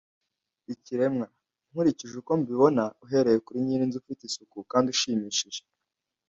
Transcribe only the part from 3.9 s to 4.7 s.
ufite isuku